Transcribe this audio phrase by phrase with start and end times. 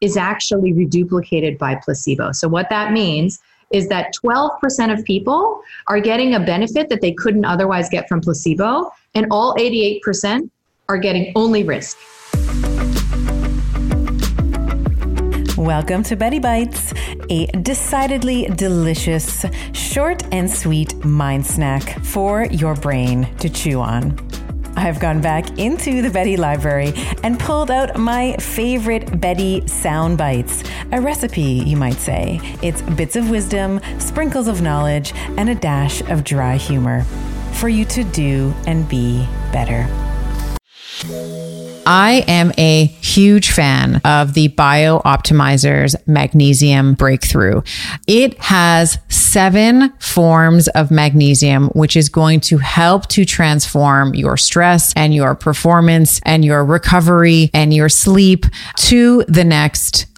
[0.00, 2.32] is actually reduplicated by placebo.
[2.32, 3.40] So, what that means
[3.72, 8.20] is that 12% of people are getting a benefit that they couldn't otherwise get from
[8.20, 10.50] placebo, and all 88%
[10.88, 11.96] are getting only risk.
[15.56, 16.94] Welcome to Betty Bites,
[17.28, 24.29] a decidedly delicious, short and sweet mind snack for your brain to chew on.
[24.80, 30.64] I've gone back into the Betty library and pulled out my favorite Betty sound bites.
[30.92, 32.40] A recipe, you might say.
[32.62, 37.02] It's bits of wisdom, sprinkles of knowledge, and a dash of dry humor
[37.52, 39.86] for you to do and be better.
[41.90, 47.62] I am a huge fan of the BiOptimizers Magnesium Breakthrough.
[48.06, 54.92] It has seven forms of magnesium, which is going to help to transform your stress
[54.94, 58.46] and your performance and your recovery and your sleep
[58.76, 60.06] to the next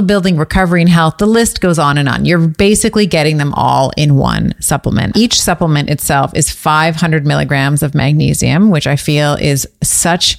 [0.00, 1.18] building, recovery, and health.
[1.18, 2.24] The list goes on and on.
[2.24, 5.16] You're basically getting them all in one supplement.
[5.16, 10.38] Each supplement itself is 500 milligrams of magnesium, which I feel is such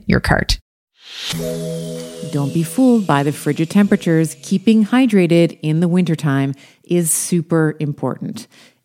[0.05, 0.59] your cart.
[2.31, 4.35] Don't be fooled by the frigid temperatures.
[4.41, 6.53] Keeping hydrated in the wintertime
[6.83, 8.47] is super important.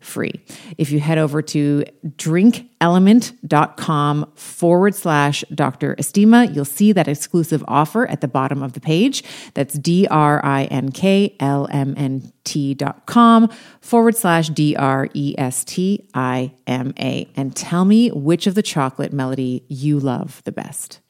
[0.00, 0.32] free.
[0.78, 5.94] If you head over to drinkLMNT.com forward slash Dr.
[5.96, 9.22] Estima, you'll see that exclusive offer at the bottom of the page.
[9.54, 13.50] That's D R I N K L M N T dot com
[13.80, 17.28] forward slash D R E S T I M A.
[17.36, 21.00] And tell me which of the chocolate melody you love the best.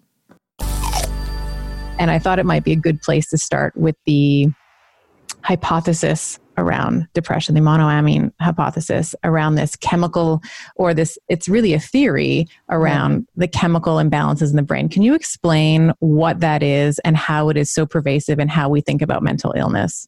[1.98, 4.48] And I thought it might be a good place to start with the
[5.42, 10.40] hypothesis around depression, the monoamine hypothesis around this chemical
[10.76, 14.88] or this, it's really a theory around the chemical imbalances in the brain.
[14.88, 18.80] Can you explain what that is and how it is so pervasive and how we
[18.80, 20.06] think about mental illness?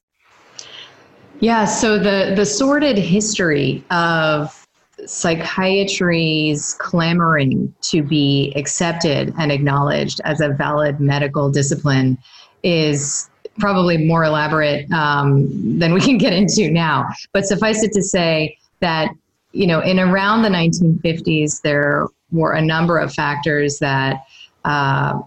[1.41, 4.63] Yeah, so the, the sordid history of
[5.07, 12.17] psychiatry's clamoring to be accepted and acknowledged as a valid medical discipline
[12.63, 13.29] is
[13.59, 17.09] probably more elaborate um, than we can get into now.
[17.33, 19.11] But suffice it to say that
[19.53, 24.25] you know in around the 1950s there were a number of factors that
[24.65, 25.21] uh,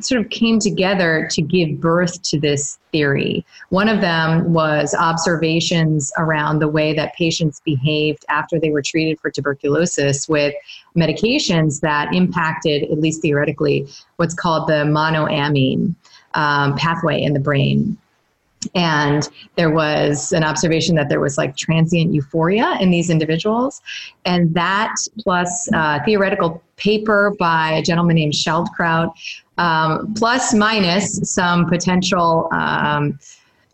[0.00, 3.44] sort of came together to give birth to this theory.
[3.70, 9.18] One of them was observations around the way that patients behaved after they were treated
[9.18, 10.54] for tuberculosis with
[10.96, 15.96] medications that impacted, at least theoretically, what's called the monoamine
[16.34, 17.96] um, pathway in the brain.
[18.76, 23.82] And there was an observation that there was like transient euphoria in these individuals.
[24.24, 29.12] And that plus uh, theoretical paper by a gentleman named Schildkraut
[29.58, 33.18] um, plus minus some potential um,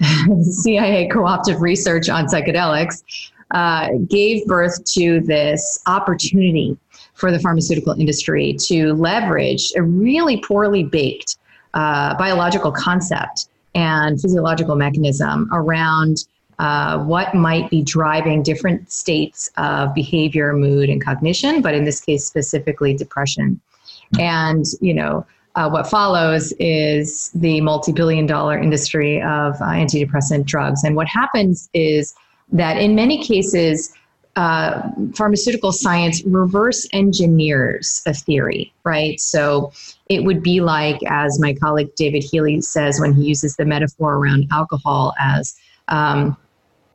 [0.42, 3.02] CIA co opted research on psychedelics,
[3.52, 6.76] uh, gave birth to this opportunity
[7.14, 11.38] for the pharmaceutical industry to leverage a really poorly baked
[11.74, 16.24] uh, biological concept and physiological mechanism around
[16.58, 22.00] uh, what might be driving different states of behavior, mood, and cognition, but in this
[22.00, 23.60] case, specifically depression.
[24.18, 25.24] And, you know,
[25.54, 30.84] uh, what follows is the multi billion dollar industry of uh, antidepressant drugs.
[30.84, 32.14] And what happens is
[32.50, 33.92] that in many cases,
[34.38, 39.18] uh, pharmaceutical science reverse engineers a theory, right?
[39.18, 39.72] So
[40.08, 44.14] it would be like, as my colleague David Healy says when he uses the metaphor
[44.14, 45.56] around alcohol as,
[45.88, 46.36] um,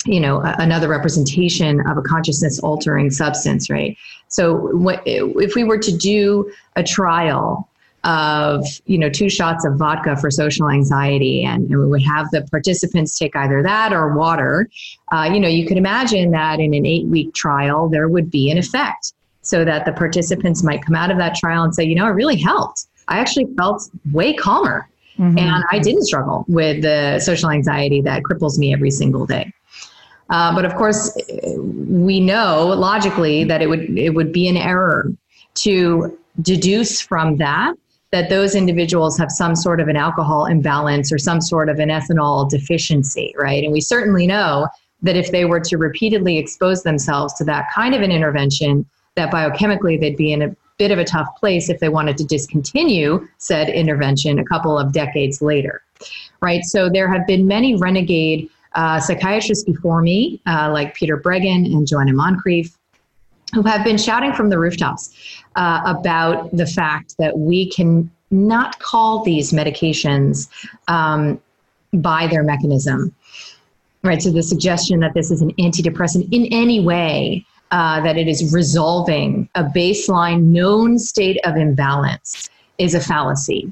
[0.06, 3.98] you know, a, another representation of a consciousness altering substance, right?
[4.30, 7.68] So what, if we were to do a trial
[8.04, 11.44] of you know two shots of vodka for social anxiety.
[11.44, 14.70] And, and we would have the participants take either that or water.
[15.12, 18.52] Uh, you know you could imagine that in an eight week trial there would be
[18.52, 21.96] an effect so that the participants might come out of that trial and say you
[21.96, 22.88] know it really helped.
[23.08, 24.88] I actually felt way calmer.
[25.20, 25.38] Mm-hmm.
[25.38, 29.54] and i didn't struggle with the social anxiety that cripples me every single day.
[30.32, 31.16] Uh, but of course
[31.56, 35.14] we know logically that it would it would be an error
[35.54, 37.76] to deduce from that
[38.14, 41.90] that those individuals have some sort of an alcohol imbalance or some sort of an
[41.90, 43.64] ethanol deficiency, right?
[43.64, 44.68] And we certainly know
[45.02, 49.34] that if they were to repeatedly expose themselves to that kind of an intervention, that
[49.34, 53.28] biochemically they'd be in a bit of a tough place if they wanted to discontinue
[53.40, 55.82] said intervention a couple of decades later,
[56.40, 56.64] right?
[56.66, 61.88] So there have been many renegade uh, psychiatrists before me, uh, like Peter Breggin and
[61.88, 62.78] Joanna Moncrieff,
[63.54, 65.14] who have been shouting from the rooftops
[65.56, 70.50] uh, about the fact that we can not call these medications
[70.88, 71.40] um,
[71.94, 73.14] by their mechanism.
[74.02, 78.28] Right, so the suggestion that this is an antidepressant in any way, uh, that it
[78.28, 83.72] is resolving a baseline known state of imbalance, is a fallacy.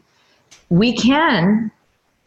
[0.70, 1.70] We can,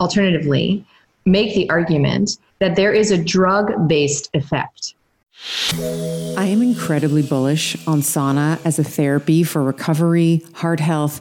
[0.01, 0.85] alternatively,
[1.25, 4.95] make the argument that there is a drug based effect
[6.36, 11.20] I am incredibly bullish on sauna as a therapy for recovery, heart health,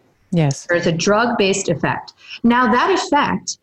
[0.31, 0.65] Yes.
[0.67, 2.13] There's a drug based effect.
[2.43, 3.57] Now, that effect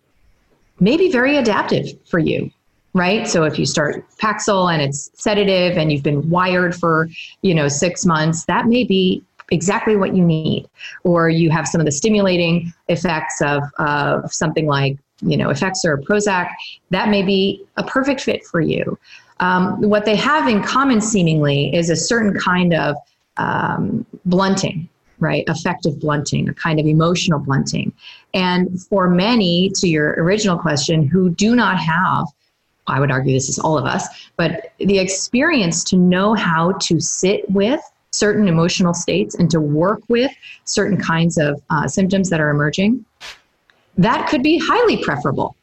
[0.80, 2.50] may be very adaptive for you
[2.94, 7.08] right so if you start paxil and it's sedative and you've been wired for
[7.42, 10.66] you know six months that may be exactly what you need
[11.04, 15.84] or you have some of the stimulating effects of, of something like you know Effexor
[15.86, 16.50] or prozac
[16.90, 18.98] that may be a perfect fit for you
[19.40, 22.96] um, what they have in common seemingly is a certain kind of
[23.36, 24.88] um, blunting
[25.20, 25.44] right?
[25.48, 27.92] Affective blunting, a kind of emotional blunting.
[28.34, 32.26] And for many, to your original question, who do not have,
[32.86, 34.06] I would argue this is all of us,
[34.36, 40.00] but the experience to know how to sit with certain emotional states and to work
[40.08, 40.32] with
[40.64, 43.04] certain kinds of uh, symptoms that are emerging,
[43.96, 45.56] that could be highly preferable,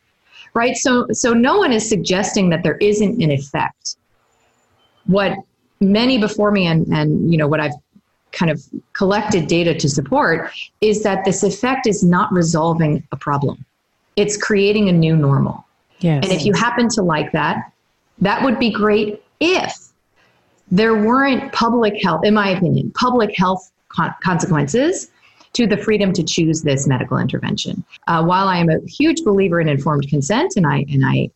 [0.53, 0.75] right?
[0.75, 3.97] So, so no one is suggesting that there isn't an effect.
[5.05, 5.37] What
[5.79, 7.73] many before me and, and you know what I've
[8.35, 8.61] kind of
[8.93, 10.51] collected data to support
[10.81, 13.65] is that this effect is not resolving a problem.
[14.15, 15.65] It's creating a new normal.
[15.99, 16.23] Yes.
[16.23, 17.71] And if you happen to like that,
[18.19, 19.73] that would be great if
[20.69, 25.09] there weren't public health, in my opinion, public health con- consequences
[25.53, 27.83] to the freedom to choose this medical intervention.
[28.07, 31.29] Uh, while I am a huge believer in informed consent, and I and I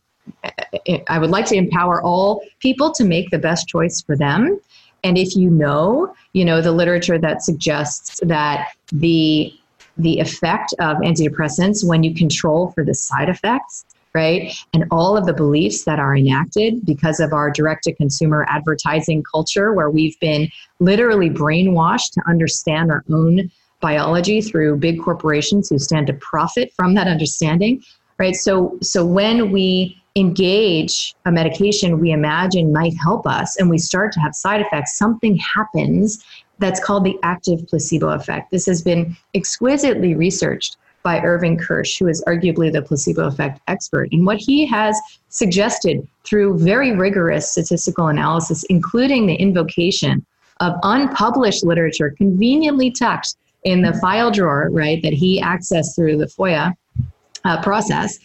[1.08, 4.60] I would like to empower all people to make the best choice for them.
[5.02, 9.52] And if you know, you know the literature that suggests that the
[9.98, 13.84] the effect of antidepressants when you control for the side effects
[14.14, 14.52] right?
[14.74, 19.22] And all of the beliefs that are enacted because of our direct to consumer advertising
[19.22, 20.48] culture, where we've been
[20.80, 26.94] literally brainwashed to understand our own biology through big corporations who stand to profit from
[26.94, 27.82] that understanding,
[28.18, 28.34] right?
[28.34, 34.12] So, so when we engage a medication we imagine might help us and we start
[34.12, 36.24] to have side effects, something happens
[36.58, 38.50] that's called the active placebo effect.
[38.50, 44.08] This has been exquisitely researched by Irving Kirsch, who is arguably the placebo effect expert.
[44.12, 50.24] And what he has suggested through very rigorous statistical analysis, including the invocation
[50.60, 56.26] of unpublished literature conveniently tucked in the file drawer, right, that he accessed through the
[56.26, 56.74] FOIA
[57.44, 58.18] uh, process,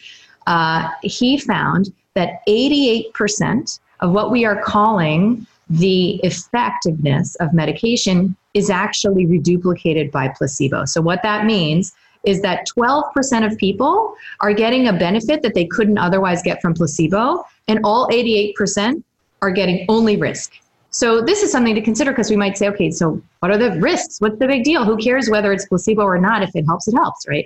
[0.48, 8.70] uh, he found that 88% of what we are calling the effectiveness of medication is
[8.70, 10.86] actually reduplicated by placebo.
[10.86, 15.66] So, what that means is that 12% of people are getting a benefit that they
[15.66, 19.04] couldn't otherwise get from placebo, and all 88%
[19.42, 20.54] are getting only risk.
[20.90, 23.80] So this is something to consider because we might say, okay, so what are the
[23.82, 24.22] risks?
[24.22, 24.86] What's the big deal?
[24.86, 26.42] Who cares whether it's placebo or not?
[26.42, 27.46] If it helps, it helps, right?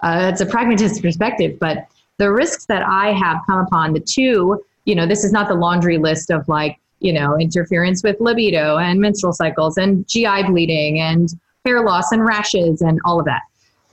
[0.00, 1.86] Uh, it's a pragmatist perspective, but
[2.22, 5.54] the risks that I have come upon, the two, you know, this is not the
[5.54, 11.00] laundry list of like, you know, interference with libido and menstrual cycles and GI bleeding
[11.00, 11.28] and
[11.64, 13.42] hair loss and rashes and all of that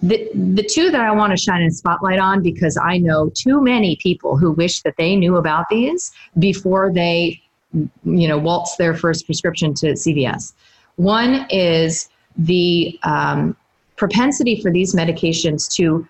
[0.01, 3.61] the, the two that I want to shine a spotlight on because I know too
[3.61, 7.41] many people who wish that they knew about these before they,
[7.73, 10.53] you know, waltz their first prescription to CVS.
[10.95, 13.57] One is the um,
[13.97, 16.07] propensity for these medications to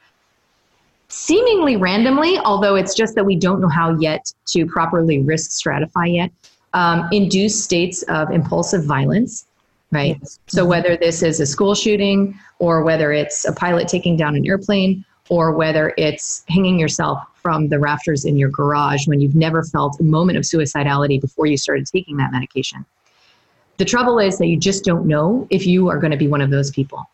[1.10, 6.16] seemingly randomly, although it's just that we don't know how yet to properly risk stratify
[6.16, 6.32] yet,
[6.74, 9.46] um, induce states of impulsive violence
[9.92, 10.18] right?
[10.20, 10.39] Yes.
[10.48, 14.46] So whether this is a school shooting or whether it's a pilot taking down an
[14.46, 19.63] airplane or whether it's hanging yourself from the rafters in your garage when you've never
[19.63, 22.86] felt a moment of suicidality before you started taking that medication.
[23.78, 26.42] The trouble is that you just don't know if you are going to be one
[26.42, 27.10] of those people.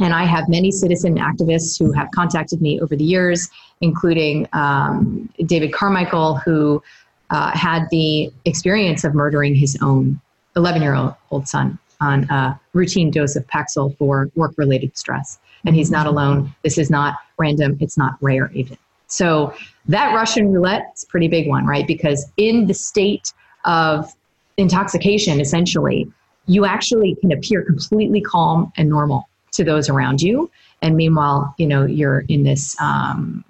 [0.00, 3.48] And I have many citizen activists who have contacted me over the years,
[3.80, 6.82] including um, David Carmichael, who
[7.30, 10.20] uh, had the experience of murdering his own
[10.56, 15.38] 11 year old son on a routine dose of Paxil for work related stress.
[15.64, 16.54] And he's not alone.
[16.62, 18.76] This is not random, it's not rare even.
[19.06, 19.54] So
[19.86, 21.86] that Russian roulette is a pretty big one, right?
[21.86, 23.32] Because in the state
[23.64, 24.12] of
[24.56, 26.10] intoxication, essentially,
[26.46, 30.50] you actually can appear completely calm and normal to those around you.
[30.82, 33.44] And meanwhile, you know, you're in this um,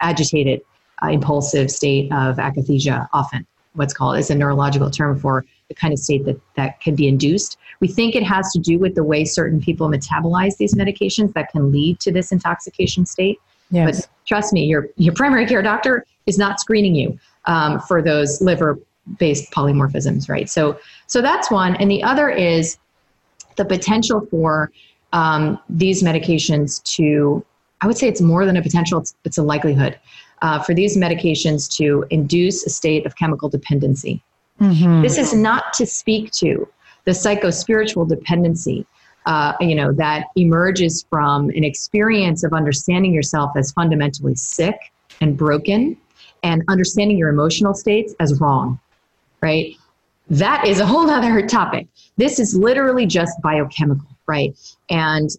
[0.00, 0.60] agitated,
[1.02, 5.92] uh, impulsive state of akathisia, often what's called is a neurological term for the kind
[5.92, 7.58] of state that, that can be induced.
[7.80, 11.50] We think it has to do with the way certain people metabolize these medications that
[11.50, 13.38] can lead to this intoxication state.
[13.70, 14.06] Yes.
[14.06, 18.40] But trust me, your, your primary care doctor is not screening you um, for those
[18.40, 18.78] liver
[19.18, 20.50] based polymorphisms, right?
[20.50, 21.76] So, so that's one.
[21.76, 22.78] And the other is
[23.56, 24.70] the potential for
[25.12, 27.44] um, these medications to,
[27.80, 29.98] I would say it's more than a potential, it's, it's a likelihood
[30.42, 34.22] uh, for these medications to induce a state of chemical dependency.
[34.60, 35.02] Mm-hmm.
[35.02, 36.68] This is not to speak to
[37.04, 38.86] the psychospiritual dependency,
[39.26, 44.76] uh, you know, that emerges from an experience of understanding yourself as fundamentally sick
[45.20, 45.96] and broken,
[46.42, 48.78] and understanding your emotional states as wrong,
[49.40, 49.74] right?
[50.30, 51.86] That is a whole other topic.
[52.16, 54.56] This is literally just biochemical, right?
[54.90, 55.30] And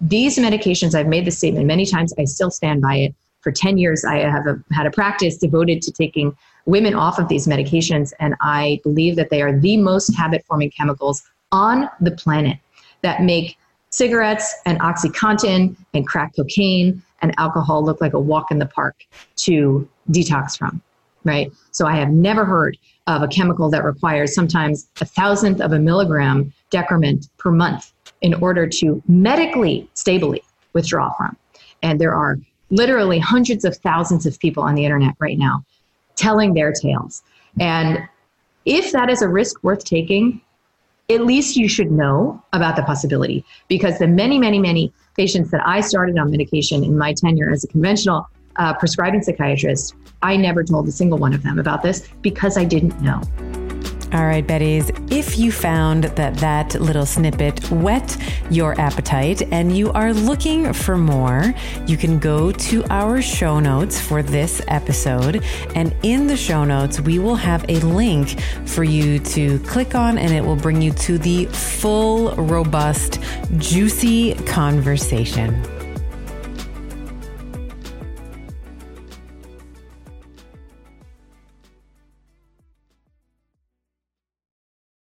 [0.00, 3.14] these medications, I've made the statement many times, I still stand by it.
[3.40, 6.36] For 10 years, I have a, had a practice devoted to taking
[6.66, 8.12] women off of these medications.
[8.18, 11.22] And I believe that they are the most habit forming chemicals
[11.52, 12.58] on the planet
[13.02, 13.56] that make
[13.90, 19.06] cigarettes and Oxycontin and crack cocaine and alcohol look like a walk in the park
[19.36, 20.82] to detox from,
[21.22, 21.52] right?
[21.70, 22.76] So I have never heard
[23.06, 27.93] of a chemical that requires sometimes a thousandth of a milligram decrement per month
[28.24, 31.36] in order to medically stably withdraw from.
[31.82, 32.38] And there are
[32.70, 35.62] literally hundreds of thousands of people on the internet right now
[36.16, 37.22] telling their tales.
[37.60, 38.08] And
[38.64, 40.40] if that is a risk worth taking,
[41.10, 45.60] at least you should know about the possibility because the many, many, many patients that
[45.66, 48.26] I started on medication in my tenure as a conventional
[48.56, 52.64] uh, prescribing psychiatrist, I never told a single one of them about this because I
[52.64, 53.20] didn't know.
[54.14, 58.16] All right, Betties, if you found that that little snippet whet
[58.48, 61.52] your appetite and you are looking for more,
[61.88, 65.42] you can go to our show notes for this episode.
[65.74, 70.16] And in the show notes, we will have a link for you to click on,
[70.16, 73.18] and it will bring you to the full, robust,
[73.58, 75.73] juicy conversation.